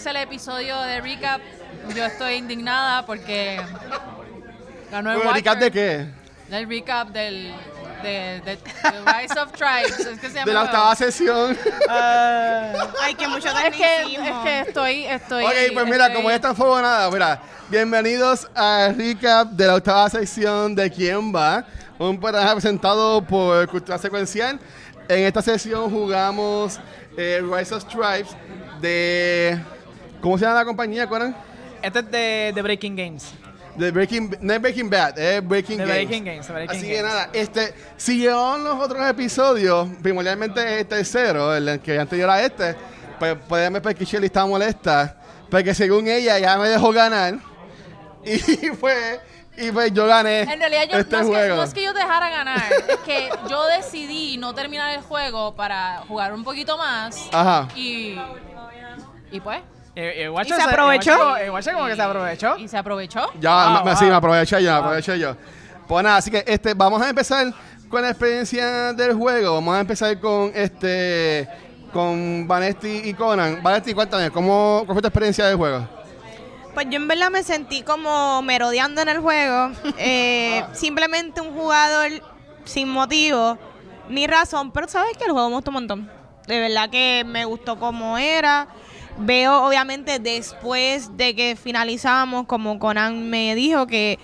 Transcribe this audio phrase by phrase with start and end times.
[0.00, 1.42] Es el episodio de recap.
[1.94, 3.60] Yo estoy indignada porque
[4.90, 6.06] ganó el Bueno, ¿Recap de qué?
[6.48, 7.52] Del recap del
[8.02, 10.00] de, de- de Rise of Tribes.
[10.00, 11.54] Es que se llama De la octava sesión.
[11.90, 15.44] Ay, que mucho Es que, es que estoy, estoy.
[15.44, 17.42] ok, pues mira, estoy- como ya está fuego nada, mira.
[17.68, 21.66] Bienvenidos al recap de la octava sección de ¿Quién va?
[21.98, 24.58] Un programa presentado por Cultura Secuencial.
[25.08, 26.80] En esta sesión jugamos
[27.18, 28.34] eh, Rise of Tribes
[28.80, 29.60] de...
[30.20, 31.34] ¿Cómo se llama la compañía, Conan?
[31.82, 33.32] Este es de, de Breaking Games.
[33.76, 35.96] De Breaking, no es Breaking Bad, es Breaking De Games.
[35.96, 41.54] Breaking Games, Breaking Así que nada, este, si llevaron los otros episodios, primordialmente el tercero,
[41.54, 42.76] el que anterior a este,
[43.18, 45.16] pues pueden ver que Shelly está molesta,
[45.48, 47.38] porque según ella ya me dejó ganar,
[48.24, 49.20] y pues,
[49.56, 51.56] y pues yo gané En realidad, yo, este no, es que, juego.
[51.56, 55.98] no es que yo dejara ganar, es que yo decidí no terminar el juego para
[56.08, 57.28] jugar un poquito más.
[57.32, 57.68] Ajá.
[57.74, 58.18] Y.
[59.30, 59.60] Y pues.
[60.00, 61.36] El Watcher ¿Y se aprovechó?
[61.36, 62.56] El Watcher como que se aprovechó.
[62.58, 63.26] Y se aprovechó.
[63.40, 63.98] Ya, Ah, me, wow.
[63.98, 65.36] sí, me aproveché yo, me aproveché yo.
[65.86, 67.52] Pues nada, así que este, vamos a empezar
[67.88, 69.54] con la experiencia del juego.
[69.54, 71.48] Vamos a empezar con este
[71.92, 73.60] con Vanesti y Conan.
[73.62, 75.88] Vanesti, cuéntame, ¿cómo, ¿cuál fue tu experiencia del juego?
[76.72, 79.70] Pues yo en verdad me sentí como merodeando en el juego.
[79.98, 82.10] Eh, simplemente un jugador
[82.64, 83.58] sin motivo
[84.08, 86.10] ni razón, pero sabes que el juego me gustó un montón.
[86.46, 88.68] De verdad que me gustó como era.
[89.22, 94.18] Veo, obviamente, después de que finalizamos, como Conan me dijo, que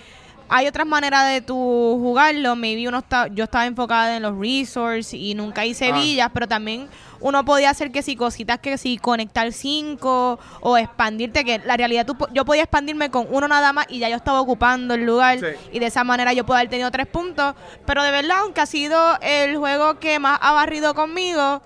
[0.49, 1.53] hay otras maneras de tú
[2.01, 2.55] jugarlo.
[2.55, 5.97] Maybe uno está, yo estaba enfocada en los resources y nunca hice Ah.
[5.99, 6.87] villas, pero también
[7.19, 12.05] uno podía hacer que si cositas que si conectar cinco o expandirte, que la realidad
[12.05, 15.37] tú, yo podía expandirme con uno nada más y ya yo estaba ocupando el lugar
[15.39, 15.45] Sí.
[15.73, 17.53] y de esa manera yo puedo haber tenido tres puntos.
[17.85, 21.61] Pero de verdad, aunque ha sido el juego que más ha barrido conmigo,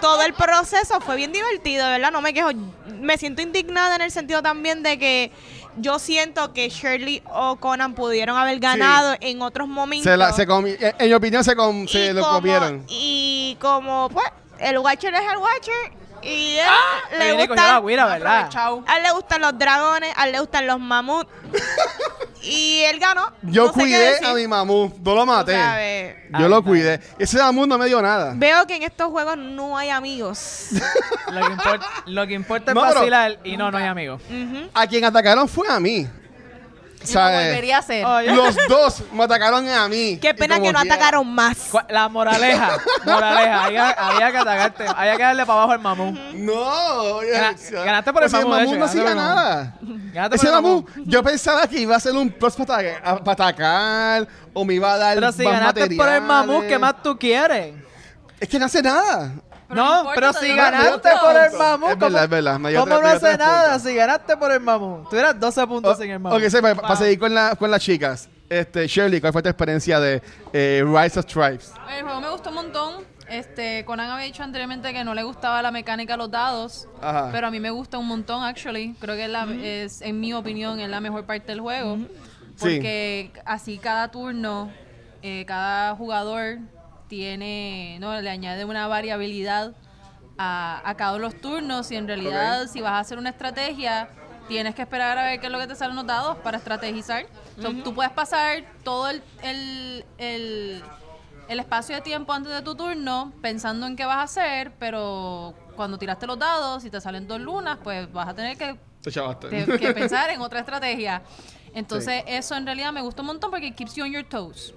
[0.00, 2.50] todo el proceso fue bien divertido, de verdad, no me quejo.
[3.00, 5.32] Me siento indignada en el sentido también de que
[5.76, 10.04] yo siento que Shirley o Conan pudieron haber ganado en otros momentos.
[10.10, 12.84] Se la, se comi- en, en mi opinión, se, com- se lo como- comieron.
[12.88, 14.26] Y como, pues,
[14.58, 15.92] el Watcher es el Watcher.
[16.24, 16.66] Y él
[17.12, 18.48] le Le viene con la gustan, güira, ¿verdad?
[18.86, 21.28] A él le gustan los dragones, a él le gustan los mamuts.
[22.42, 23.32] y él ganó.
[23.42, 25.54] Yo No sé qué cuidé a mi mamú, no lo maté.
[25.54, 26.16] ¿Sabes?
[26.30, 27.00] Yo Ay, lo cuidé.
[27.18, 28.32] Ese mamú no me dio nada.
[28.36, 30.68] Veo que en estos juegos no hay amigos.
[31.30, 34.22] Lo que importa, lo que importa es No, vacilar y no, no hay amigos.
[34.74, 36.06] A quien atacaron fue a mí.
[37.02, 37.46] Y lo ¿Sabes?
[37.48, 38.04] volvería a hacer.
[38.06, 38.32] Oye.
[38.34, 40.18] Los dos me atacaron a mí.
[40.20, 40.94] Qué Y pena como que no quiera.
[40.94, 41.56] atacaron más.
[41.70, 46.12] Cu- La moraleja, moraleja, había, había que atacarte, había que darle para abajo al mamú.
[46.34, 46.54] No.
[46.54, 47.54] oye, Gana-
[47.84, 49.34] ganaste por el o sea, mamú, de mamú hecho, no ganaste hacía por el mamú.
[49.34, 49.74] nada.
[50.12, 51.04] Ganaste Ese por el mamú, mamú.
[51.06, 54.92] yo pensaba que iba a ser un plus para atacar, para atacar o me iba
[54.92, 56.68] a dar Pero si más ganaste por el mamú, materiales.
[56.68, 57.74] ¿qué más tú quieres?
[58.42, 59.32] Es que no hace nada.
[59.68, 61.20] Pero no no, importa, pero si ganaste puntos.
[61.20, 63.16] por el mamú, Es ¿cómo, verdad, es verdad, me dio ¿cómo tres- no me dio
[63.16, 63.82] hace tres nada puntos.
[63.90, 65.04] si ganaste por el mamú?
[65.08, 66.36] Tuvieras 12 puntos en el mamú.
[66.36, 68.28] ok, sí, para, para seguir con, la, con las chicas.
[68.50, 70.22] Este, Shirley, ¿cuál fue tu experiencia de
[70.52, 71.72] eh, Rise of Tribes?
[71.96, 73.04] El juego me gustó un montón.
[73.28, 76.86] Este, Conan había dicho anteriormente que no le gustaba la mecánica de los dados.
[77.00, 77.30] Ajá.
[77.32, 78.94] Pero a mí me gusta un montón, actually.
[79.00, 81.96] Creo que es, la- es, en mi opinión, es la mejor parte del juego.
[81.96, 82.04] Sí.
[82.58, 84.70] Porque así cada turno,
[85.22, 86.58] eh, cada jugador
[87.12, 89.74] tiene, no, le añade una variabilidad
[90.38, 91.90] a, a cada uno de los turnos.
[91.90, 94.08] Y en realidad, si vas a hacer una estrategia,
[94.48, 97.26] tienes que esperar a ver qué es lo que te salen los dados para estrategizar.
[97.60, 100.82] So, tú puedes pasar todo el, el, el,
[101.48, 105.52] el espacio de tiempo antes de tu turno pensando en qué vas a hacer, pero
[105.76, 108.78] cuando tiraste los dados y te salen dos lunas, pues vas a tener que
[109.50, 111.20] Te pensar en otra estrategia.
[111.74, 114.72] Entonces, eso en realidad me gusta un montón porque it keeps you on your toes.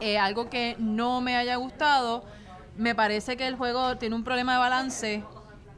[0.00, 2.24] Eh, algo que no me haya gustado,
[2.76, 5.24] me parece que el juego tiene un problema de balance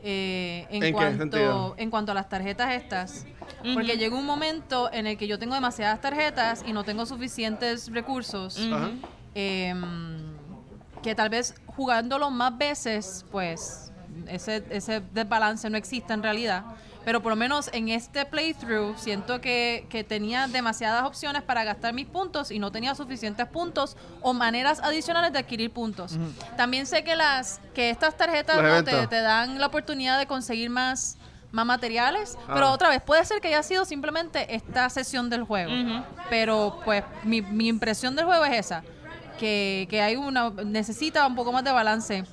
[0.02, 3.26] eh, en, ¿En qué cuanto, en cuanto a las tarjetas estas.
[3.74, 7.90] Porque llega un momento en el que yo tengo demasiadas tarjetas y no tengo suficientes
[7.92, 8.58] recursos.
[9.34, 10.36] Em,
[11.02, 13.92] que tal vez jugándolo más veces, pues
[14.26, 16.64] ese, ese desbalance no existe en realidad.
[17.08, 21.94] Pero por lo menos en este playthrough siento que, que tenía demasiadas opciones para gastar
[21.94, 26.18] mis puntos y no tenía suficientes puntos o maneras adicionales de adquirir puntos.
[26.58, 31.16] También sé que las que estas tarjetas te, te dan la oportunidad de conseguir más,
[31.50, 32.50] más materiales, Ah.
[32.52, 35.72] pero otra vez puede ser que haya sido simplemente esta sesión del juego.
[36.28, 38.82] Pero pues mi, mi impresión del juego es esa,
[39.38, 42.24] que, que hay una necesita un poco más de balance.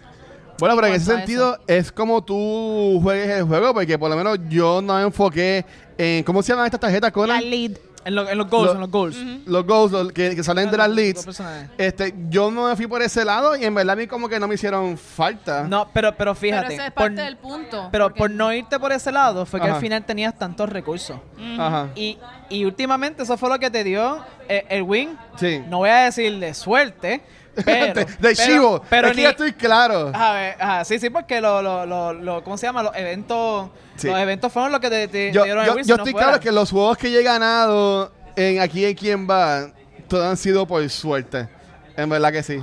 [0.59, 4.37] Bueno, pero en ese sentido es como tú juegues el juego, porque por lo menos
[4.49, 5.65] yo no me enfoqué
[5.97, 6.23] en.
[6.23, 7.49] ¿Cómo se llaman estas tarjetas, La Conan?
[7.49, 7.71] lead.
[8.05, 9.17] En, lo- en los goals, Lo- en los goals.
[9.47, 11.27] los goals los que, que salen de las Los leads.
[11.75, 14.39] Este, yo no me fui por ese lado y en verdad a mí como que
[14.39, 15.63] no me hicieron falta.
[15.63, 16.67] No, pero, pero fíjate.
[16.67, 17.89] Pero ese es por- parte del punto.
[17.91, 19.75] pero porque- por no irte por ese lado fue que Ajá.
[19.77, 21.17] al final tenías tantos recursos.
[21.57, 21.87] Ajá.
[21.95, 22.19] Y,
[22.49, 25.17] y últimamente eso fue lo que te dio eh, el win.
[25.39, 25.63] Sí.
[25.67, 27.23] No voy a decir de suerte,
[27.63, 28.05] pero...
[28.19, 28.81] de, Chivo.
[28.89, 30.11] Pero es que ni- ya estoy claro.
[30.13, 32.83] A ver, ajá, sí, sí, porque lo, lo, lo, lo- ¿cómo se llama?
[32.83, 34.07] Los eventos, Sí.
[34.07, 36.13] los eventos fueron los que te, te- yo dieron el yo, win, si yo estoy
[36.13, 39.67] claro que los juegos que yo he ganado en aquí en quien va,
[40.07, 41.47] todos han sido por suerte.
[41.95, 42.61] En verdad que sí.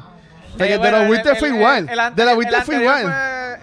[0.59, 1.87] Eh, de bueno, los Winter fue igual.
[1.87, 3.05] de el Winter fue igual.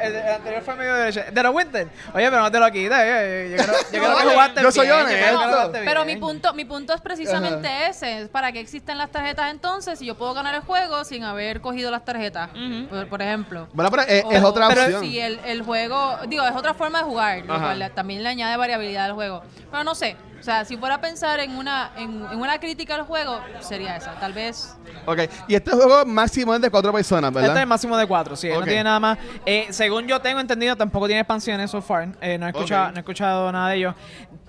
[0.01, 0.93] El, el anterior fue medio.
[0.95, 1.87] De los Winter.
[2.13, 2.91] Oye, pero no te lo quites.
[2.99, 6.15] eh, Yo creo, yo creo que No, jugaste yo soy bien, yo creo Pero mi
[6.17, 10.15] punto, mi punto es precisamente ese, es para que existen las tarjetas entonces, si yo
[10.15, 12.49] puedo ganar el juego sin haber cogido las tarjetas,
[12.89, 13.67] por, por ejemplo.
[13.73, 15.01] Bueno, pero es, O- es otra pero opción.
[15.01, 17.65] Si el, el juego, digo, es otra forma de jugar, lo Ajá.
[17.65, 19.43] cual le- también le añade variabilidad al juego.
[19.71, 22.95] Pero no sé, o sea, si fuera a pensar en una, en, en una crítica
[22.95, 24.13] al juego, sería esa.
[24.19, 24.75] Tal vez
[25.05, 25.19] Ok.
[25.47, 27.49] Y este juego máximo es de cuatro personas, ¿verdad?
[27.49, 29.17] Este es el máximo de cuatro, sí, no tiene nada más.
[29.45, 32.09] Eh, según yo tengo entendido, tampoco tiene expansiones so far.
[32.21, 33.95] Eh, no, he escuchado, no he escuchado nada de ellos.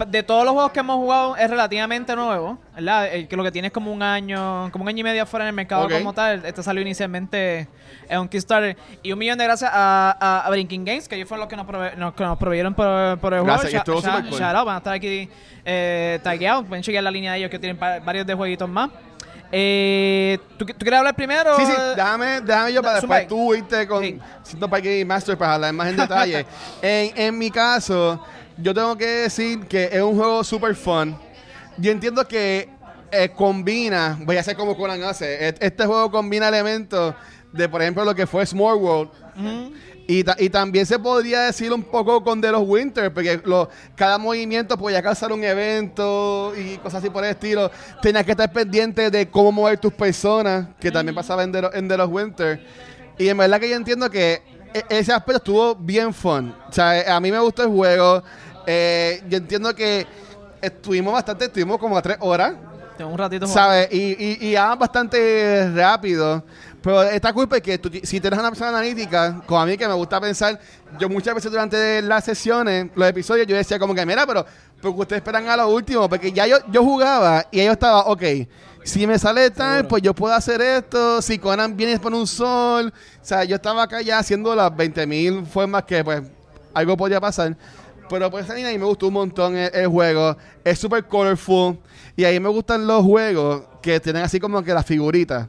[0.08, 3.14] De todos los juegos que hemos jugado, es relativamente nuevo, ¿verdad?
[3.14, 5.44] Eh, que lo que tiene es como un año, como un año y medio afuera
[5.44, 5.92] en el mercado Ok.
[5.92, 6.44] como tal.
[6.44, 7.68] Este salió inicialmente
[8.08, 8.76] en un Kickstarter.
[9.02, 11.56] Y un millón de gracias a, a, a Brinking Games, que ellos fueron los que
[11.56, 13.98] nos, prove- nos, que nos proveyeron por, por el Gracias, y juego.
[13.98, 14.38] estuvo Sha- súper cool.
[14.40, 15.28] shout out, van a estar aquí
[15.64, 15.79] eh,
[16.22, 16.64] tagueados.
[16.66, 18.90] Pueden chequear la línea de ellos que tienen varios de jueguitos más.
[19.52, 21.56] Eh, ¿tú, ¿Tú quieres hablar primero?
[21.56, 24.18] Sí, sí, déjame, déjame yo para después tú irte con Sí.
[24.44, 26.46] Siento para que Master para hablar más en detalle.
[26.82, 28.24] en, en mi caso,
[28.56, 31.16] yo tengo que decir que es un juego super fun.
[31.78, 32.68] Yo entiendo que
[33.10, 37.14] eh, combina, voy a hacer como Conan hace, et- este juego combina elementos
[37.52, 39.10] de, por ejemplo, lo que fue Small World.
[40.12, 43.68] Y, ta- y también se podría decir un poco con The Los Winter, porque lo-
[43.94, 47.70] cada movimiento podía causar un evento y cosas así por el estilo.
[48.02, 51.72] Tenías que estar pendiente de cómo mover tus personas, que también pasaba en The, Lo-
[51.74, 52.60] en Los Winter.
[53.18, 54.42] Y en verdad que yo entiendo que
[54.74, 56.56] e- ese aspecto estuvo bien fun.
[56.68, 58.22] O sea, eh, a mí me gustó el juego.
[58.66, 60.06] Eh, yo entiendo que
[60.60, 62.54] estuvimos bastante, estuvimos como a tres horas.
[62.96, 63.46] Tengo un ratito.
[63.46, 63.88] ¿Sabes?
[63.92, 66.44] Y, y, y bastante rápido.
[66.82, 69.86] Pero esta culpa es que tú si tienes una persona analítica, como a mí que
[69.86, 70.58] me gusta pensar,
[70.98, 74.46] yo muchas veces durante las sesiones, los episodios, yo decía como que, mira, pero
[74.80, 78.22] porque ustedes esperan a lo último, porque ya yo, yo jugaba y yo estaba, ok,
[78.82, 82.90] si me sale tal, pues yo puedo hacer esto, si Conan viene por un sol,
[82.90, 86.22] o sea, yo estaba acá ya haciendo las 20 mil formas que pues
[86.72, 87.56] algo podía pasar.
[88.08, 90.36] Pero pues a mí me gustó un montón el, el juego.
[90.64, 91.78] Es súper colorful.
[92.16, 95.46] Y ahí me gustan los juegos que tienen así como que las figuritas.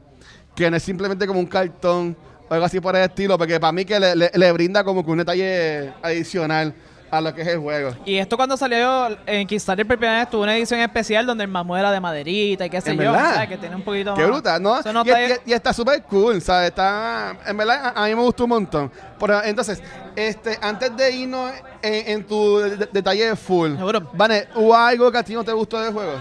[0.61, 2.15] Que no es simplemente como un cartón
[2.47, 3.35] o algo así por el estilo.
[3.37, 6.73] Porque para mí que le, le- le brinda como que un detalle adicional
[7.09, 7.93] a lo que es el juego.
[8.05, 11.49] Y esto cuando salió en Kickstarter por primera vez tuvo una edición especial donde el
[11.49, 13.11] mamú era de maderita y qué sé ¿En yo.
[13.11, 13.33] verdad?
[13.33, 13.49] ¿sabes?
[13.49, 14.31] Que tiene un poquito Qué más.
[14.31, 14.81] brutal, ¿no?
[14.93, 16.69] No y, está- y- y está súper cool, ¿sabes?
[16.69, 18.91] Está, en verdad, a, a mí me gustó un montón.
[19.19, 19.81] Pero, entonces,
[20.15, 24.09] este, antes de irnos en, en tu de- de- detalle full, Seguro.
[24.13, 26.13] Vane, ¿hubo algo que a ti no te gustó del juego?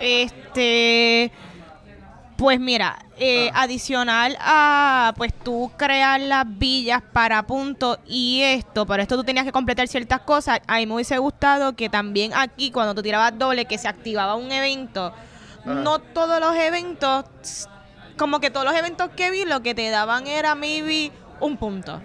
[0.00, 1.32] Este,
[2.36, 9.02] pues mira, eh, adicional a pues tú crear las villas para puntos y esto, pero
[9.02, 10.60] esto tú tenías que completar ciertas cosas.
[10.66, 14.36] A mí me hubiese gustado que también aquí cuando tú tirabas doble que se activaba
[14.36, 15.12] un evento,
[15.64, 17.24] no todos los eventos,
[18.16, 22.00] como que todos los eventos que vi lo que te daban era maybe un punto.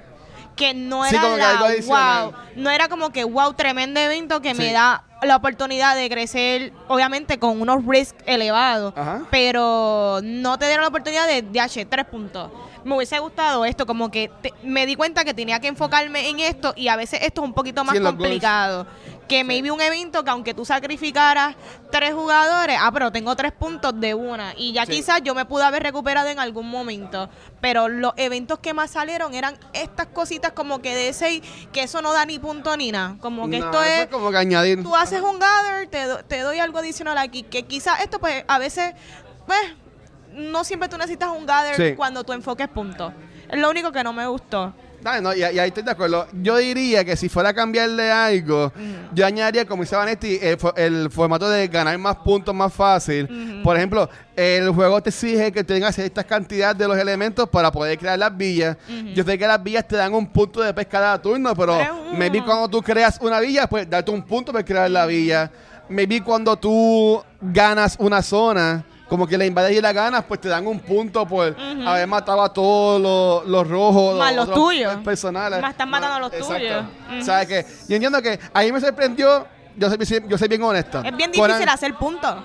[0.56, 2.24] Que no Sí, era como que la adicional.
[2.26, 4.62] wow, no era como que wow, tremendo evento que Sí.
[4.62, 9.22] me da la oportunidad de crecer, obviamente con unos risks elevados, Ajá.
[9.32, 12.52] pero no te dieron la oportunidad de, de hacer tres puntos.
[12.84, 16.42] Me hubiese gustado esto, como que te- me di cuenta que tenía que enfocarme en
[16.42, 18.86] esto y a veces esto es un poquito más goals.
[19.28, 21.56] Que maybe un evento que aunque tú sacrificaras
[21.92, 24.54] tres jugadores, ah, pero tengo tres puntos de una.
[24.58, 24.92] Y ya Sí.
[24.92, 27.30] quizás yo me pude haber recuperado en algún momento.
[27.62, 32.02] Pero los eventos que más salieron eran estas cositas como que de ese, que eso
[32.02, 33.16] no da ni punto ni nada.
[33.22, 34.84] Como que No, esto eso es como que añadir.
[34.84, 38.44] tú haces un gather, te, do- te doy algo adicional aquí, que quizás esto pues
[38.48, 38.94] a veces,
[39.48, 39.60] pues,
[40.34, 41.96] no siempre tú necesitas un gather Sí.
[41.96, 43.14] cuando tu enfoque es punto.
[43.50, 44.74] Es lo único que no me gustó.
[45.22, 46.28] No, y, y ahí estoy de acuerdo.
[46.42, 48.72] Yo diría que si fuera a cambiarle algo,
[49.14, 53.62] yo añadiría, como dice Vanetti, el, fo- el formato de ganar más puntos más fácil.
[53.64, 57.98] Por ejemplo, el juego te exige que tengas esta cantidad de los elementos para poder
[57.98, 58.78] crear las villas.
[59.14, 61.74] Yo sé que las villas te dan un punto de pesca cada turno, pero
[62.18, 65.52] maybe cuando tú creas una villa, pues darte un punto para crear la villa.
[65.90, 70.50] Maybe cuando tú ganas una zona, como que la invades y la ganas, pues te
[70.50, 71.56] dan un punto por
[71.86, 74.18] haber matado a todos los, los rojos.
[74.18, 74.96] Más los tuyos.
[75.06, 75.62] Personales.
[75.62, 76.84] Más están matando a los tuyos.
[77.12, 77.22] Ujú.
[77.24, 77.66] ¿Sabes qué?
[77.88, 79.46] Yo entiendo que ahí me sorprendió,
[79.78, 81.04] yo soy, yo soy bien honesto.
[81.04, 82.38] Es bien Conan- difícil hacer puntos.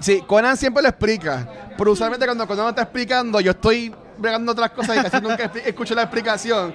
[0.00, 1.46] Sí, Conan siempre lo explica.
[1.76, 5.52] Pero usualmente cuando Conan lo está explicando, yo estoy bregando otras cosas y casi nunca
[5.66, 6.74] escucho la explicación.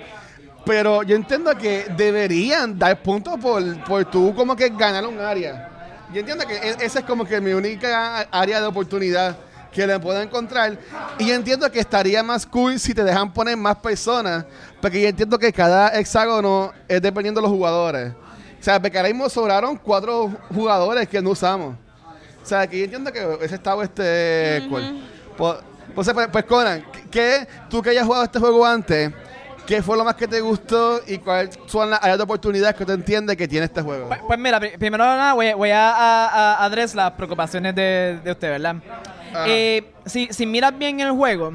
[0.67, 5.71] Pero yo entiendo que deberían dar puntos por, por tú como que ganar un área.
[6.13, 9.37] Yo entiendo que e- esa es como que mi única área de oportunidad
[9.71, 10.77] que le puedo encontrar.
[11.19, 14.45] Y yo entiendo que estaría más cool si te dejan poner más personas.
[14.81, 18.13] Porque yo entiendo que cada hexágono es dependiendo de los jugadores.
[18.59, 21.75] O sea, porque ahora mismo sobraron cuatro jugadores que no usamos.
[22.41, 25.03] O sea, que yo entiendo que ese estado este cool.
[25.35, 25.57] Pues,
[25.93, 29.11] pues, pues, Conan, ¿qué, tú que hayas jugado este juego antes,
[29.65, 32.91] ¿qué fue lo más que te gustó y cuáles son las de oportunidades que tú
[32.91, 34.07] entiendes que tiene este juego?
[34.07, 38.19] Pues, pues mira, pri- primero nada voy, voy a, a, a address las preocupaciones de,
[38.23, 38.75] de usted, ¿verdad?
[39.33, 39.45] Ajá.
[39.47, 41.51] Eh, si, si miras bien el juego,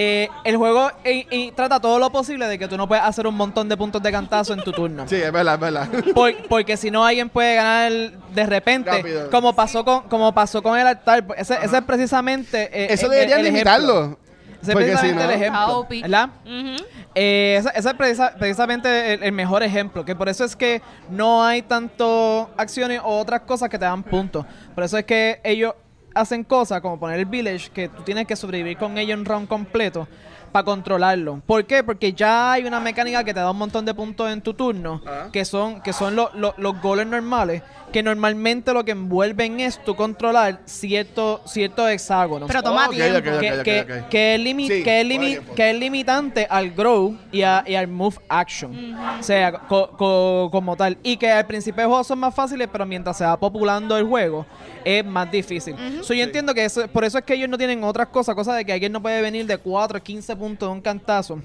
[0.00, 3.26] eh, el juego eh, eh, trata todo lo posible de que tú no puedes hacer
[3.26, 5.08] un montón de puntos de cantazo en tu turno.
[5.08, 5.88] Sí, es verdad, es verdad.
[6.14, 7.90] Por- porque si no alguien puede ganar
[8.32, 9.28] de repente, Rápido.
[9.30, 11.26] como pasó con como pasó con el altar.
[11.26, 13.42] pues Ese, ese es precisamente eh, Eso el- ejemplo.
[13.42, 14.18] limitarlo.
[14.62, 15.30] Ese es Porque si precisamente no...
[15.30, 15.86] el ejemplo.
[16.02, 16.28] ¿verdad?
[16.44, 16.84] Ujú.
[17.20, 21.42] Eh, ese, es precisa- precisamente el, el mejor ejemplo, que por eso es que no
[21.42, 24.46] hay tanto acciones o otras cosas que te dan puntos.
[24.72, 25.74] Por eso es que ellos
[26.14, 29.48] hacen cosas como poner el village, que tú tienes que sobrevivir con ellos en round
[29.48, 30.06] completo
[30.52, 31.42] para controlarlo.
[31.46, 31.82] ¿Por qué?
[31.84, 35.00] Porque ya hay una mecánica que te da un montón de puntos en tu turno,
[35.06, 35.28] Ah.
[35.32, 37.62] que son, que son lo- lo- los goles normales,
[37.92, 43.22] que normalmente lo que envuelven es tu controlar ciertos ciertos hexágonos Pero toma tiempo.
[43.22, 45.54] que, que- que es limi- Sí, que, es toma limi- tiempo.
[45.54, 48.94] que es limitante al grow y, a- y al move action.
[49.18, 50.98] O sea, co- co- como tal.
[51.02, 54.04] Y que al principio del juego son más fáciles, pero mientras se va populando el
[54.04, 54.44] juego,
[54.84, 55.74] es más difícil.
[56.02, 58.56] So, yo entiendo que eso, por eso es que ellos no tienen otras cosas, cosas
[58.56, 61.40] de que alguien no puede venir de 4 a 15 puntos de un cantazo.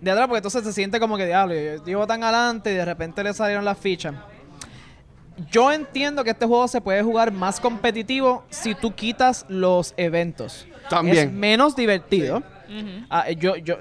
[0.00, 2.84] De atrás, porque entonces se siente como que, diablo, yo llevo tan adelante y de
[2.84, 4.14] repente le salieron las fichas.
[5.50, 10.66] Yo entiendo que este juego se puede jugar más competitivo si tú quitas los eventos.
[10.90, 11.28] También.
[11.28, 12.42] Es menos divertido.
[13.08, 13.78] Ah, yo, yo,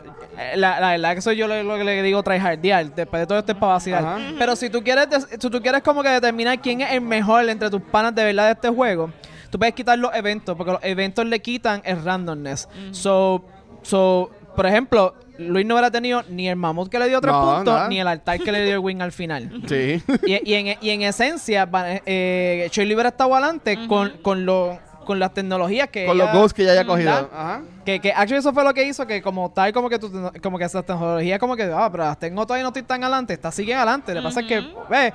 [0.56, 2.96] la, la verdad que soy yo lo, lo que le digo tryhardear.
[2.96, 4.04] Después de todo esto es para vacilar.
[4.40, 7.48] Pero si tú quieres, des- si tú quieres como que determinar quién es el mejor
[7.50, 9.12] entre tus panas de verdad de este juego,
[9.52, 12.68] tú puedes quitar los eventos, porque los eventos le quitan el randomness.
[12.92, 13.46] So,
[13.84, 17.56] so, por ejemplo, Luis no hubiera tenido ni el mamut que le dio tres No,
[17.56, 17.88] puntos, nada.
[17.88, 19.50] ni el altar que le dio el win al final.
[19.68, 20.04] Sí.
[20.26, 21.68] Y, y en, y en esencia,
[22.06, 26.34] eh, Choi hubiera estado adelante con, con, lo, con las tecnologías que Con ella- los
[26.34, 27.12] ghosts que ya haya cogido.
[27.34, 27.62] Ajá.
[27.86, 30.42] Que, que actually eso fue lo que hizo que como tal, como que tu, tecno-
[30.42, 33.34] como que esas tecnologías como que, ah, pero las tengo todavía no estoy tan adelante,
[33.34, 34.14] está siguen adelante.
[34.14, 34.60] Lo que pasa es que,
[34.90, 35.14] ve,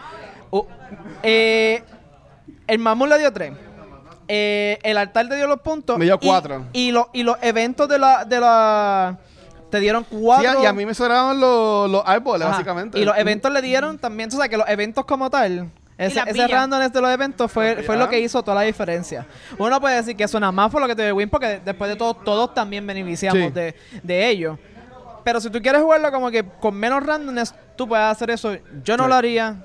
[0.53, 0.63] uh,
[1.23, 1.83] eh,
[2.67, 3.53] el mamut le dio tres.
[4.29, 5.99] Eh, el altar te dio los puntos.
[5.99, 6.65] Me dio y- cuatro.
[6.73, 9.19] Y, los y los eventos de la, de la
[9.71, 10.63] te dieron Sí, cuatro.
[10.63, 12.53] y a mí me sobraron los, los árboles, Ajá.
[12.53, 12.99] básicamente.
[12.99, 16.47] Y los eventos le dieron también, tú sabes que los eventos como tal, ese, ese
[16.49, 19.27] randomness de los eventos fue, fue lo que hizo toda la diferencia.
[19.59, 21.97] Uno puede decir que suena más por lo que te dio Win, porque después de
[21.97, 23.51] todo, todos también beneficiamos Sí.
[23.51, 24.59] de, de ello.
[25.25, 28.55] Pero si tú quieres jugarlo como que con menos randomness, tú puedes hacer eso.
[28.85, 29.09] Yo no Sí.
[29.09, 29.57] lo haría.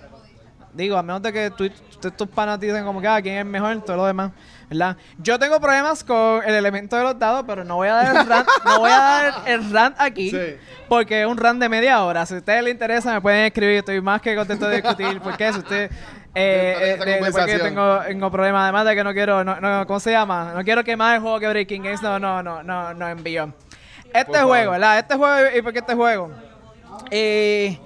[0.74, 3.46] Digo, a menos de que tú, tú- tus panas dicen como que ah, quién es
[3.46, 4.32] mejor, todo lo demás,
[4.70, 4.96] ¿verdad?
[5.18, 8.28] Yo tengo problemas con el elemento de los dados, pero no voy a dar el
[8.28, 10.56] rant, no voy a dar el rant aquí, Sí.
[10.88, 12.26] porque es un rant de media hora.
[12.26, 15.52] Si a ustedes les interesa, me pueden escribir, estoy más que contento de discutir, porque
[15.54, 15.92] si usted...
[16.36, 20.00] Eh, de eh, de- tengo, tengo problemas, además de que no quiero, no, no, ¿cómo
[20.00, 20.54] se llama?
[20.56, 23.52] No quiero quemar el juego que Breaking Games no, no, no, no, no envió.
[24.06, 24.50] Este Por favor.
[24.50, 25.00] juego, ¿verdad?
[25.00, 26.32] Este juego, ¿y por qué este juego?
[27.10, 27.80] Eh,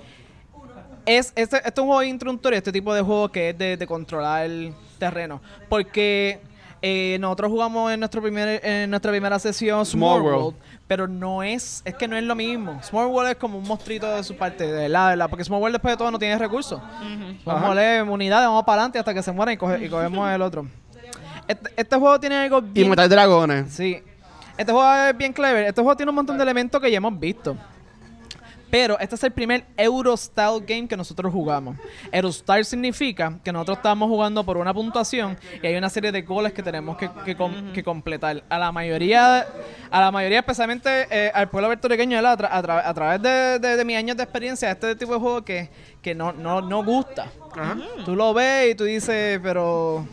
[1.06, 3.88] es, este, este es un juego introductorio, este tipo de juego que es de, de
[3.88, 5.42] controlar el terreno.
[5.70, 6.40] Porque
[6.82, 10.58] eh, nosotros jugamos en, nuestro primer, en nuestra primera sesión Small, Small World, World.
[10.88, 12.82] pero no es, es que no es lo mismo.
[12.84, 15.76] Small World es como un monstruito de su parte, de de verdad, porque Small World
[15.76, 16.82] después de todo no tiene recursos.
[17.46, 20.30] Vamos a leer unidades, vamos para adelante hasta que se muera y, coge- y cogemos
[20.30, 20.68] el otro.
[21.48, 23.74] Este, este juego tiene algo Y bien matar dragones.
[23.74, 24.02] Sí.
[24.58, 25.66] Este juego es bien clever.
[25.66, 27.58] Este juego tiene un montón de elementos que ya hemos visto.
[28.74, 31.78] Pero este es el primer Euro-Style game que nosotros jugamos.
[32.12, 36.54] Euro-Style significa que nosotros estamos jugando por una puntuación y hay una serie de goles
[36.54, 38.44] que tenemos que, que com- que completar.
[38.50, 39.46] A la mayoría,
[39.92, 43.60] a la mayoría especialmente eh, al pueblo puertorriqueño, a, tra- a tra- a través de,
[43.60, 45.70] de- de mis años de experiencia, este tipo de juego que,
[46.02, 47.28] que no, no, no gusta.
[48.06, 50.08] Tú lo ves y tú dices, pero...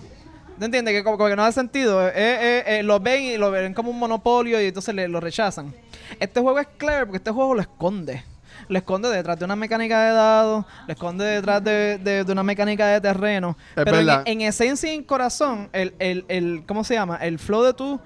[0.58, 0.92] ¿No entiendes?
[0.92, 2.06] Que como, como que no hace sentido.
[2.08, 5.18] Eh, eh, eh, lo ven y lo ven como un monopolio y entonces le, lo
[5.18, 5.74] rechazan.
[6.18, 8.22] Este juego es clever porque este juego lo esconde.
[8.70, 12.42] Lo esconde detrás de una mecánica de dados, lo esconde detrás de, de- de una
[12.42, 13.56] mecánica de terreno.
[13.76, 14.22] Es Pero en, verdad.
[14.26, 17.16] en esencia y en corazón, el, el, el, ¿cómo se llama?
[17.16, 18.00] El flow de tu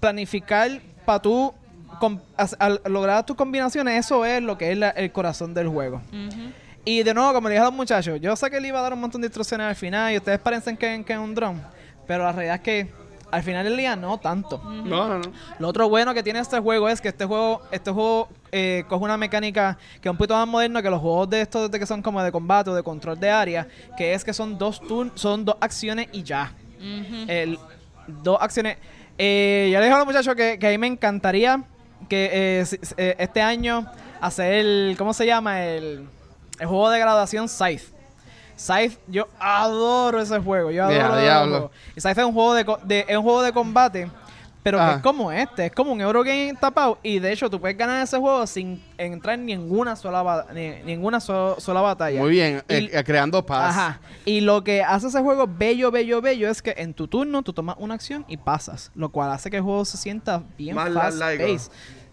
[0.00, 0.70] planificar
[1.04, 1.52] para tú
[2.00, 5.68] com- as- al lograr tus combinaciones, eso es lo que es la- el corazón del
[5.68, 6.00] juego.
[6.84, 8.82] Y de nuevo, como le dije a los muchachos, yo sé que le iba a
[8.82, 11.60] dar un montón de instrucciones al final y ustedes parecen que, que es un dron.
[12.06, 12.90] Pero la realidad es que
[13.30, 14.60] al final del día no tanto.
[14.64, 15.32] No, no, no.
[15.58, 19.04] Lo otro bueno que tiene este juego es que este juego, este juego eh, coge
[19.04, 21.86] una mecánica que es un poquito más moderna que los juegos de estos de que
[21.86, 23.66] son como de combate o de control de área,
[23.96, 26.52] que es que son dos turn, son dos acciones y ya.
[27.28, 27.58] El,
[28.06, 28.78] dos acciones.
[29.18, 31.62] Eh, ya le dije a los muchachos que, que a mí me encantaría
[32.08, 32.30] que
[32.60, 33.84] eh, si- eh, este año
[34.20, 35.64] hacer el, ¿cómo se llama?
[35.64, 36.06] El,
[36.60, 37.97] el juego de graduación Scythe.
[38.58, 40.70] Scythe, yo adoro ese juego.
[40.70, 41.50] Yo adoro ese diablo.
[41.58, 41.70] juego.
[41.96, 44.10] Y Scythe es un juego de, co- de- es un juego de combate,
[44.62, 44.94] pero que Ah.
[44.96, 46.98] es como este, es como un Eurogame tapado.
[47.02, 50.82] Y de hecho, tú puedes ganar ese juego sin entrar en ninguna sola, ba- ni-
[50.82, 52.20] ninguna so- sola batalla.
[52.20, 53.70] Muy bien, Y- eh, eh, creando paz.
[53.76, 54.00] Ajá.
[54.24, 57.52] Y lo que hace ese juego bello, bello, bello es que en tu turno tú
[57.52, 58.90] tomas una acción y pasas.
[58.94, 60.90] Lo cual hace que el juego se sienta bien Más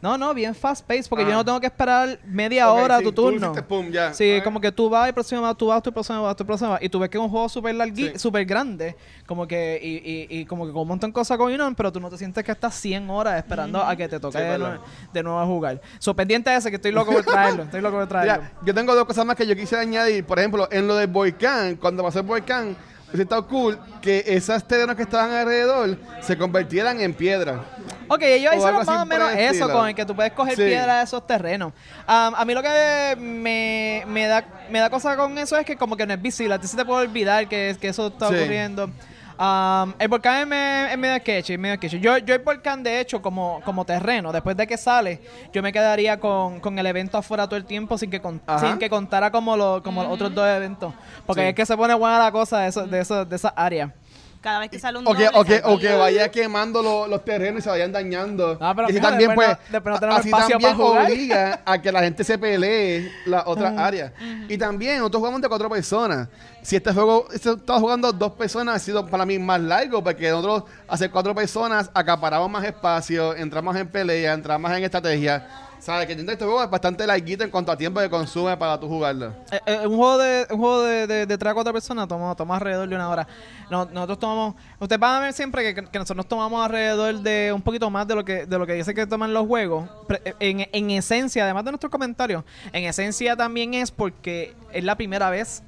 [0.06, 1.30] No, no, bien fast paced porque Ah.
[1.30, 3.38] yo no tengo que esperar media hora a sí, tu tú turno.
[3.48, 4.14] hiciste pum, ya.
[4.14, 4.44] Sí, Ah.
[4.44, 6.84] como que tú vas y próximo vas, tú vas, tú próximo vas, tú próximo vas.
[6.84, 8.20] Y tú ves que es un juego súper largui, Sí.
[8.20, 8.96] súper grande,
[9.26, 11.92] como que, y, y, y como que con un montón de cosas going on, pero
[11.92, 14.78] tú no te sientes que estás 100 horas esperando a que te toque Sí, de,
[15.12, 15.82] de nuevo a jugar.
[15.98, 18.44] So, pendiente de ese, que estoy loco por traerlo, estoy loco por traerlo.
[18.64, 20.24] Yo tengo dos cosas más que yo quisiera añadir.
[20.24, 22.76] Por ejemplo, en lo del volcán, cuando pasó el volcán,
[23.24, 27.64] estado cool que esas terrenos que estaban alrededor se convirtieran en piedra.
[28.08, 29.72] Ok, ellos O hicieron más o menos eso estilo.
[29.74, 30.64] con el que tú puedes coger Sí.
[30.64, 31.74] piedra de esos terrenos.
[32.06, 35.76] Am, a mí lo que me, me da me da cosa con eso es que
[35.76, 36.54] como que no es visible.
[36.56, 38.36] A ti se te puede olvidar que, que eso está Sí.
[38.36, 38.90] ocurriendo.
[39.38, 42.00] Am, el volcán es, me- es medio sketchy, es medio sketchy.
[42.00, 45.20] Yo, yo el volcán, de hecho, como, como terreno, después de que sale,
[45.52, 48.78] yo me quedaría con, con el evento afuera todo el tiempo sin que, con- sin
[48.78, 50.94] que contara como, lo, como los otros dos eventos.
[51.26, 51.48] Porque Sí.
[51.50, 53.94] es que se pone buena la cosa de, eso, de, eso, de esa área.
[54.46, 57.26] Cada vez que sale un O que, doble, o que, o vaya quemando lo- los
[57.26, 58.56] terrenos y se vayan dañando.
[58.62, 60.78] Ah, pero y así fíjate, también, después pues, no- después no tenemos así espacio también
[60.78, 61.06] para jugar.
[61.12, 64.12] obliga a que la gente se pelee las otras áreas.
[64.48, 66.28] Y también, nosotros jugamos de cuatro personas.
[66.62, 70.30] Si este juego este estaba jugando dos personas, ha sido para mí más largo, porque
[70.30, 75.48] nosotros, hacer cuatro personas, acaparamos más espacio, entramos en pelea, entramos en estrategia.
[75.86, 76.08] ¿Sabes?
[76.08, 79.34] Que este juego es bastante larguito en cuanto a tiempo que consume para tú jugarlo.
[79.52, 82.34] Eh, eh, un juego de un juego de, de, de tres a cuatro personas toma,
[82.36, 83.28] toma alrededor de una hora.
[83.70, 87.62] No- nosotros tomamos, ustedes van a ver siempre que, que nosotros tomamos alrededor de un
[87.62, 89.88] poquito más de lo que de lo que dice que toman los juegos.
[90.24, 92.44] Eh, En, en esencia, además de nuestros comentarios,
[92.74, 95.62] en esencia también es porque es la primera vez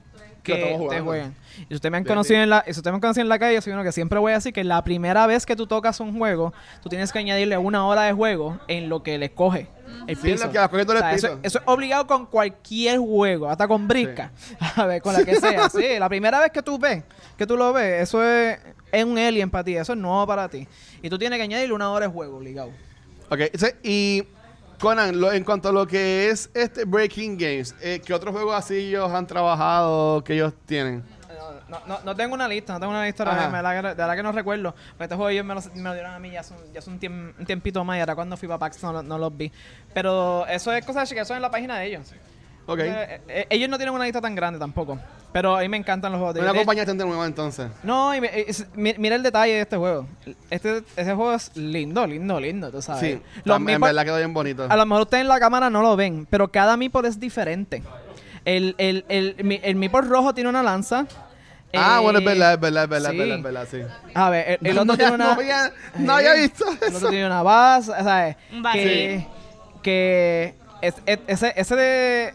[0.56, 1.36] Que te juegan.
[1.58, 3.30] Y si ustedes me han Bien, conocido en la, si ustedes me han conocido en
[3.30, 5.56] la calle, yo soy uno que siempre voy a decir que la primera vez que
[5.56, 9.18] tú tocas un juego, tú tienes que añadirle una hora de juego en lo que
[9.18, 9.68] le coge
[10.08, 10.46] el Sí, en piso.
[10.46, 11.40] lo que va cogiendo el O sea, eso, piso.
[11.44, 14.32] eso es obligado con cualquier juego, hasta con brisca.
[14.76, 15.70] A ver, con la que sea.
[15.70, 17.04] Sí, la primera vez que tú ves,
[17.38, 18.60] que tú lo ves, eso es,
[18.92, 20.68] es un alien para ti, eso es nuevo para ti.
[21.02, 22.70] Y tú tienes que añadirle una hora de juego, obligado.
[23.30, 23.40] Ok,
[23.84, 24.24] y
[24.80, 28.56] Conan, lo- en cuanto a lo que es este Breaking Games, eh, ¿qué otros juegos
[28.56, 31.04] así ellos han trabajado que ellos tienen?
[31.68, 34.16] No, no, no tengo una lista, no tengo una lista de verdad que- de verdad
[34.16, 34.74] que no recuerdo.
[34.92, 36.80] Porque este juego ellos me lo, me lo dieron a mí ya hace, un- ya
[36.80, 39.36] hace un, tiemp- un tiempito más y ahora cuando fui para PAX no, no los
[39.36, 39.52] vi.
[39.94, 42.14] Pero eso es cosa que eso es en la página de ellos.
[42.68, 42.80] Ok.
[42.80, 45.00] Eh, eh, ellos no tienen una lista tan grande tampoco.
[45.34, 47.68] Pero a mí me encantan los juegos de Una de- compañía nueva entonces.
[47.84, 50.08] No, y me- es- mi- mira el detalle de este juego.
[50.50, 53.02] Este, este juego es lindo, lindo, lindo, tú sabes.
[53.02, 54.68] Sí, Los tam- en meeples- verdad quedó bien bonito.
[54.70, 57.84] a lo mejor ustedes en la cámara no lo ven, pero cada meeple es diferente.
[58.46, 61.06] El, el, el, mi- el meeple rojo tiene una lanza.
[61.74, 63.16] Ah, Eh, bueno, es verdad, es verdad, es verdad, sí.
[63.16, 64.12] es verdad, es verdad, sí.
[64.14, 65.34] A ver, el, el No, otro no, tiene no una...
[65.34, 66.98] había- no había Eh, visto El eso.
[66.98, 68.38] otro tiene una base, ¿sabes?
[68.54, 68.80] Un base.
[68.80, 69.28] Que,
[69.84, 72.34] que es- es- ese, ese de...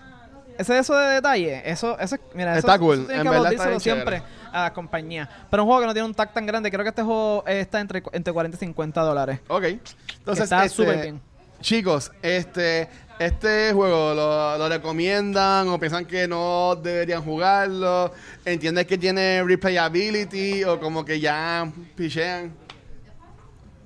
[0.63, 3.81] Ese eso de detalle, eso, eso, mira, Está eso, cool, eso tienes en que aplaudírselo
[3.81, 4.33] siempre chévere.
[4.53, 5.29] a la compañía.
[5.51, 7.81] Pero un juego que no tiene un tag tan grande, creo que este juego está
[7.81, 9.41] entre, entre 40 y 50 dólares.
[9.49, 9.65] Ok.
[9.65, 11.21] Entonces, Está este, súper bien.
[11.61, 18.13] Chicos, este, este juego lo, lo recomiendan o piensan que no deberían jugarlo.
[18.45, 22.53] ¿Entiendes que tiene replayability o como que ya pichean?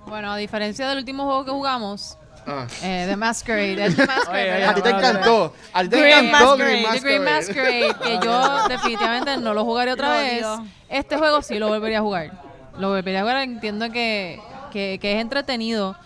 [0.06, 2.66] Bueno, a diferencia del último juego que jugamos, Ah.
[2.82, 4.64] eh, The Masquerade, The Masquerade.
[4.64, 5.52] A ti te encantó.
[5.72, 7.88] A ti te Green encantó Masquerade, Green The Green Masquerade.
[7.88, 10.46] Masquerade, que yo definitivamente no lo jugaré otra vez.
[10.88, 12.30] Este juego sí lo volvería a jugar.
[12.78, 15.96] Lo volvería a jugar, entiendo que, que, que es entretenido.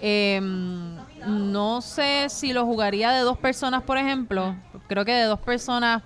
[0.00, 0.40] Eh,
[1.26, 4.54] no sé si lo jugaría de dos personas, por ejemplo.
[4.88, 6.02] Creo que de dos personas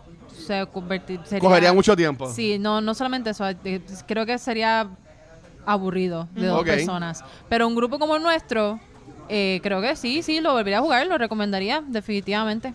[0.47, 1.41] se convertir, sería...
[1.41, 2.31] Cogería mucho tiempo.
[2.33, 3.47] Sí, no, no solamente eso.
[3.49, 4.89] eh, Creo que sería
[5.67, 7.23] aburrido de dos personas.
[7.49, 8.81] Pero un grupo como el nuestro,
[9.35, 12.75] eh, creo que sí, sí, lo volvería a jugar, lo recomendaría, definitivamente.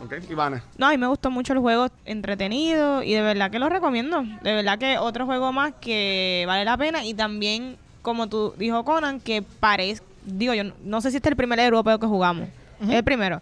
[0.00, 0.62] Ok, Ivana.
[0.78, 4.22] No, a mí me gustó mucho el juego entretenido y de verdad que lo recomiendo.
[4.42, 8.84] De verdad que otro juego más que vale la pena y también, como tú dijo
[8.84, 12.48] Conan, que parece, digo yo, no sé si este es el primer europeo que jugamos,
[12.80, 13.40] es el primero,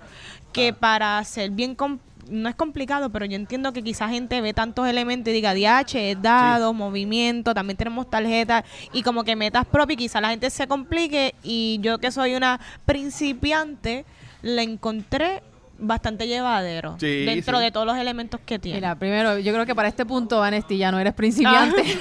[0.53, 1.99] que para ser bien, com-
[2.33, 6.21] no es complicado, pero yo entiendo que quizá gente ve tantos elementos y diga DH,
[6.21, 11.35] dados, movimiento, también tenemos tarjetas y como que metas propias, quizá la gente se complique
[11.43, 14.05] y yo que soy una principiante,
[14.43, 15.43] la encontré
[15.83, 17.65] bastante llevadero Sí, dentro sí.
[17.65, 18.79] de todos los elementos que tiene.
[18.79, 21.83] Mira, primero, yo creo que para este punto, Vanesti, ya no eres principiante.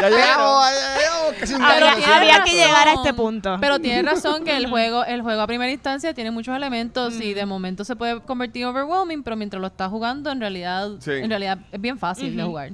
[0.00, 3.56] Ya llegamos, ya llegamos, casi un había, que llegar a este punto.
[3.60, 7.34] Pero tienes razón que el juego, el juego a primera instancia tiene muchos elementos y
[7.34, 11.12] de momento se puede convertir en overwhelming, pero mientras lo estás jugando, en realidad, Sí.
[11.12, 12.70] en realidad es bien fácil de jugar.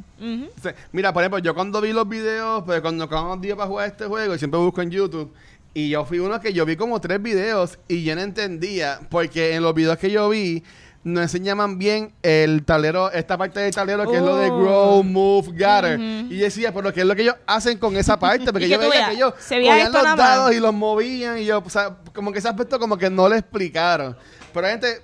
[0.92, 4.06] Mira, por ejemplo, yo cuando vi los videos, pues cuando acabamos días para jugar este
[4.06, 5.32] juego, y siempre busco en YouTube,
[5.74, 9.54] y yo fui uno que yo vi como tres videos y yo no entendía, porque
[9.54, 10.62] en los videos que yo vi,
[11.04, 14.58] no enseñaban bien el tablero, esta parte del tablero que es lo de Oh.
[14.60, 15.98] grow, move, gather.
[15.98, 18.52] Y yo decía, pero ¿qué es lo que ellos hacen con esa parte?
[18.52, 21.44] Porque yo que veía veas, que ellos se veía los dados y los movían, y
[21.44, 24.16] yo, o sea, como que ese aspecto como que no le explicaron.
[24.54, 25.02] Pero gente,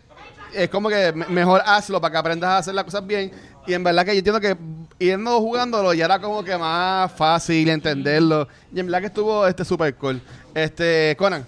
[0.54, 3.33] es como que me- mejor hazlo para que aprendas a hacer las cosas bien.
[3.66, 4.57] Y en verdad que yo entiendo que
[4.98, 8.48] yendo jugándolo ya era como que más fácil entenderlo.
[8.74, 10.20] Y en verdad que estuvo este super cool.
[10.54, 11.44] Este, Conan.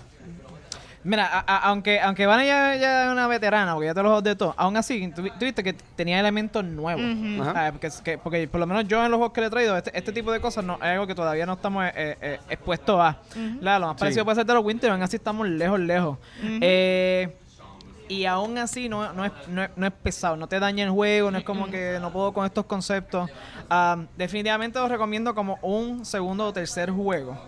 [1.02, 4.08] Mira, a- a- aunque aunque Vane ya, ya es una veterana, porque ya te los
[4.10, 7.02] juegos de todo, aún así, tú, tú viste que tenía elementos nuevos.
[7.40, 7.52] Ajá.
[7.68, 9.78] Ah, porque, que- porque por lo menos yo en los juegos que le he traído,
[9.78, 13.00] este, este tipo de cosas no, es algo que todavía no estamos eh, eh, expuestos
[13.00, 13.16] a.
[13.60, 14.00] Claro, lo más Sí.
[14.00, 16.18] parecido puede ser de los Winter, aún así estamos lejos, lejos.
[16.42, 17.34] Eh,
[18.10, 20.90] y aún así no, no, es, no, es, no es pesado, no te daña el
[20.90, 23.30] juego, no es como que no puedo con estos conceptos.
[23.70, 27.38] Ah, definitivamente los recomiendo como un segundo o tercer juego.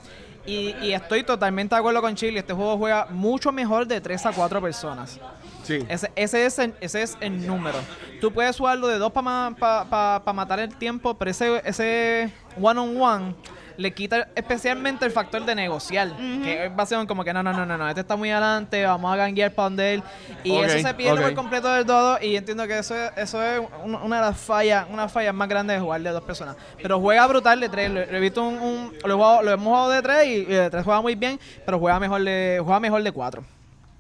[0.47, 4.27] Y, y estoy totalmente de acuerdo con Chile, este juego juega mucho mejor de 3
[4.27, 5.21] a 4 personas.
[5.63, 5.79] Sí.
[5.89, 7.79] Ese, ese, es el, ese es el número.
[8.21, 12.33] Tú puedes jugarlo de dos para pa, pa- pa matar el tiempo, pero ese, ese
[12.61, 13.35] one on one
[13.77, 16.09] le quita especialmente el factor de negociar.
[16.17, 19.13] Que es básicamente como que no, no, no, no, no, este está muy adelante, vamos
[19.13, 20.03] a ganguear para donde él.
[20.45, 22.19] Y eso se pierde por completo del todo.
[22.23, 25.49] Y entiendo que eso es, eso es un- una de las fallas, una fallas más
[25.49, 26.57] grandes de jugar de dos personas.
[26.81, 27.91] Pero juega brutal de tres.
[27.91, 30.33] Lo, lo he visto un, un- lo, he jugado- lo hemos jugado de tres y,
[30.33, 33.45] y de tres juega muy bien, pero juega mejor de, juega mejor de cuatro.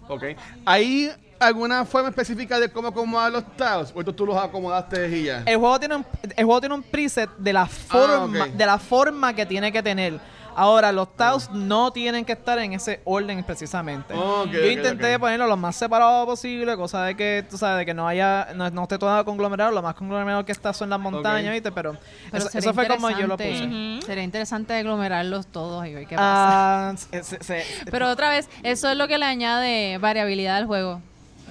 [0.08, 0.24] Ok.
[0.64, 1.10] ¿Hay
[1.46, 3.92] alguna forma específica de cómo acomodar los tiles?
[3.94, 5.42] ¿O esto tú los acomodaste y ya?
[5.46, 8.50] El juego tiene un, el juego tiene un preset de la forma ok.
[8.52, 10.20] de la forma que tiene que tener.
[10.54, 14.14] Ahora, los tiles no tienen que estar en ese orden precisamente.
[14.14, 15.20] Yo intenté ok.
[15.22, 18.68] ponerlo lo más separado posible, cosa de que, tú sabes, de que no haya, no,
[18.68, 21.52] no esté todo conglomerado, lo más conglomerado que está son las montañas.
[21.52, 21.72] ¿viste?
[21.72, 21.96] Pero,
[22.30, 24.00] Pero eso, fue como yo lo puse.
[24.04, 26.90] Sería interesante aglomerarlos todos y ver qué pasa.
[26.90, 30.66] Ah, se- se- se- Pero otra vez, eso es lo que le añade variabilidad al
[30.66, 31.00] juego.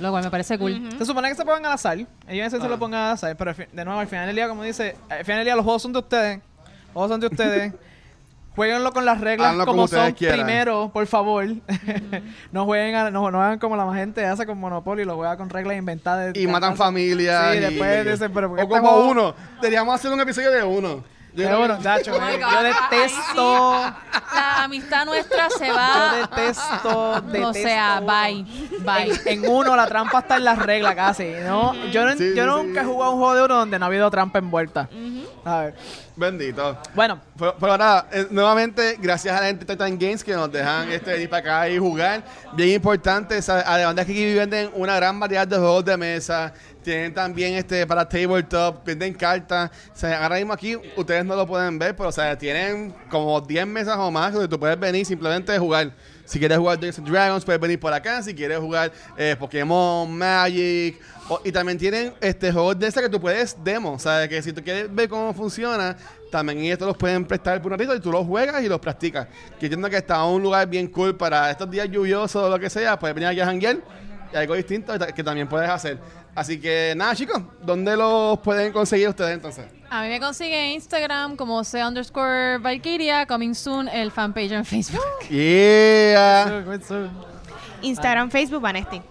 [0.02, 0.90] Lo cual me parece cool.
[0.98, 1.98] Se supone que se pongan al azar.
[1.98, 2.70] Ellos dicen se Ah.
[2.70, 3.36] lo pongan al azar.
[3.38, 5.82] Pero de nuevo, al final del día, como dice, al final del día los juegos
[5.82, 6.40] son de ustedes.
[6.40, 7.74] Los juegos son de ustedes.
[8.56, 10.40] Jueguenlo con las reglas Háganlo como son quieran.
[10.40, 11.46] primero, por favor.
[12.52, 15.50] no jueguen a- no, no hagan como la gente hace con Monopoly, lo juega con
[15.50, 16.36] reglas inventadas.
[16.36, 17.52] Y matan familias.
[17.54, 19.36] Sí, y- después dicen, pero ¿por qué O este como juego- uno.
[19.62, 21.02] Deberíamos hacer un episodio de uno.
[21.34, 23.72] Yo creo bueno, Nacho, Oh eh, yo detesto.
[24.34, 26.14] La amistad nuestra se Yo va.
[26.16, 27.48] detesto, detesto.
[27.50, 28.46] O sea, bye.
[28.80, 29.12] Bye.
[29.26, 31.74] En, en uno la trampa está en las reglas casi, ¿no?
[31.92, 32.86] Yo, no, Sí, yo sí, nunca sí.
[32.88, 34.90] he jugado un juego de uno donde no ha habido trampa envuelta.
[35.44, 35.74] A ver.
[36.16, 36.78] Bendito.
[36.94, 40.52] Bueno, Pero, pero nada, eh, nuevamente, gracias a la gente de Titan Games que nos
[40.52, 42.24] dejan este, ir para acá y jugar.
[42.54, 46.54] Bien importante, además de que aquí venden una gran variedad de juegos de mesa.
[46.84, 49.70] Tienen también este para tabletop, venden cartas.
[49.94, 53.40] O sea, ahora mismo aquí ustedes no lo pueden ver, pero o sea, tienen como
[53.40, 55.92] 10 mesas o más donde tú puedes venir simplemente a jugar.
[56.26, 58.22] Si quieres jugar Dungeons Dragons, puedes venir por acá.
[58.22, 61.00] Si quieres jugar eh, Pokémon, Magic.
[61.44, 63.94] y también tienen este juegos de esa que tú puedes demo.
[63.94, 65.96] O sea, que si tú quieres ver cómo funciona,
[66.32, 69.28] también te los pueden prestar por un ratito y tú los juegas y los practicas.
[69.60, 72.70] Que entiendo que está un lugar bien cool para estos días lluviosos o lo que
[72.70, 72.98] sea.
[72.98, 73.78] Puedes venir aquí a janguear
[74.34, 75.98] y algo distinto que también puedes hacer.
[76.34, 79.66] Así que nada, chicos, ¿dónde los pueden conseguir ustedes entonces?
[79.94, 84.64] A mí me consigue en Instagram como C underscore Valkyria, coming soon, el fanpage en
[84.64, 85.04] Facebook.
[85.30, 86.64] Yeah.
[87.82, 89.02] Instagram, Facebook, Vanesti.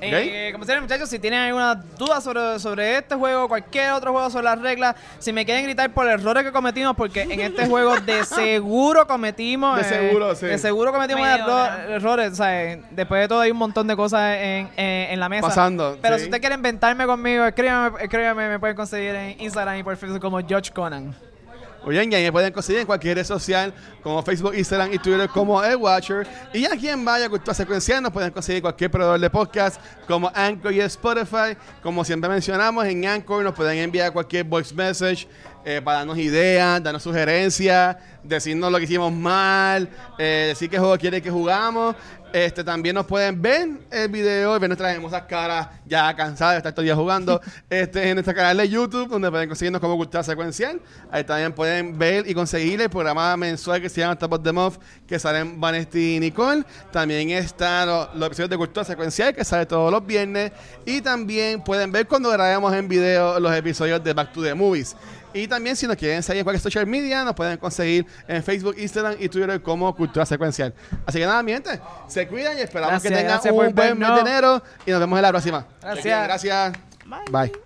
[0.00, 4.28] Eh, como siempre, muchachos, si tienen alguna duda sobre, sobre este juego, cualquier otro juego
[4.30, 7.96] sobre las reglas, si me quieren gritar por errores que cometimos, porque en este juego
[8.00, 9.76] de seguro cometimos.
[9.76, 10.46] De eh, seguro, sí.
[10.46, 12.32] De seguro cometimos erro- errores.
[12.32, 15.28] O sea, eh, después de todo, hay un montón de cosas en, en- en la
[15.28, 15.48] mesa.
[15.48, 16.20] Pasando, Pero sí.
[16.22, 20.20] si usted quiere inventarme conmigo, escríbame, escríbame, me pueden conseguir en Instagram y por Facebook
[20.20, 21.14] como George Conan.
[21.86, 23.72] Oye, me pueden conseguir en cualquier red social
[24.02, 26.26] como Facebook, Instagram y Twitter como El Watcher.
[26.52, 30.72] Y aquí en Vaya Cultura Secuencial nos pueden conseguir cualquier proveedor de podcast como Anchor
[30.72, 31.56] y Spotify.
[31.84, 35.28] Como siempre mencionamos, en Anchor nos pueden enviar cualquier voice message
[35.68, 40.96] eh, para darnos ideas, darnos sugerencias, decirnos lo que hicimos mal, eh, decir qué juego
[40.96, 41.96] quieren que jugamos.
[42.32, 46.58] Este, también nos pueden ver el video y ver nuestras hermosas caras ya cansadas de
[46.58, 49.96] estar todo el día jugando este, en nuestro canal de YouTube, donde pueden conseguirnos como
[49.96, 50.80] Cultura Secuencial.
[51.10, 54.52] Ahí también pueden ver y conseguir el programa mensual que se llama Top of the
[54.52, 54.76] Month,
[55.08, 56.62] que salen Vanesti y Nicole.
[56.92, 60.52] También están los, los episodios de Cultura Secuencial, que sale todos los viernes.
[60.84, 64.94] Y también pueden ver cuando grabamos en video los episodios de Back to the Movies.
[65.36, 68.74] Y también si nos quieren seguir en cualquier social media, nos pueden conseguir en Facebook,
[68.78, 70.72] Instagram y Twitter como Cultura Secuencial.
[71.04, 74.14] Así que nada, mi gente, se cuidan y esperamos que tengan un buen mes vernos.
[74.14, 75.66] de enero y nos vemos en la próxima.
[75.82, 76.24] Gracias.
[76.24, 76.72] Gracias.
[77.30, 77.65] Bye.